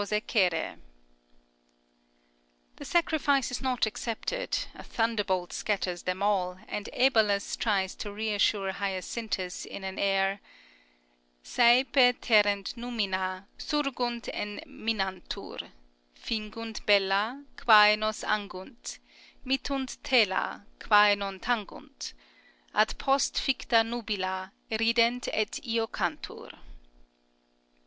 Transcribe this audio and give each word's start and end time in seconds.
The 0.01 0.75
sacrifice 2.81 3.51
is 3.51 3.61
not 3.61 3.85
accepted; 3.85 4.57
a 4.73 4.81
thunderbolt 4.83 5.53
scatters 5.53 6.01
them 6.01 6.23
all, 6.23 6.57
and 6.67 6.89
Æbalus 6.97 7.55
tries 7.55 7.93
to 7.97 8.11
reassure 8.11 8.71
Hyacinthus 8.71 9.63
in 9.63 9.83
an 9.83 9.99
air: 9.99 10.39
Sæpe 11.45 12.15
terrent 12.19 12.75
numina, 12.75 13.45
Surgunt 13.59 14.27
et 14.33 14.67
minantur, 14.67 15.69
Fingunt 16.15 16.83
bella 16.87 17.43
Quae 17.55 17.95
nos 17.95 18.23
angunt 18.23 18.97
Mittunt 19.45 19.97
tela 20.01 20.65
Quae 20.79 21.13
non 21.13 21.39
tangunt; 21.39 22.13
At 22.73 22.97
post 22.97 23.35
ficta 23.35 23.83
nubila 23.87 24.49
Rident 24.71 25.27
et 25.31 25.59
iocantur. 25.63 26.51